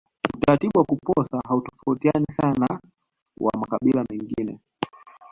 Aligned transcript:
Utaratibu 0.37 0.79
wa 0.79 0.85
kuposa 0.85 1.41
hutofautiani 1.47 2.25
sana 2.41 2.55
na 2.69 2.79
wa 3.37 3.51
makabila 3.59 4.03
mengine 4.09 4.59